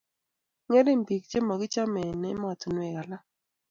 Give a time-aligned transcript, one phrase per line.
[0.67, 3.23] Ngering biik chemagichame eng emetinwek alak